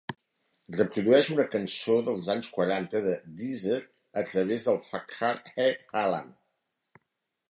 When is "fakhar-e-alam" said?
4.87-6.33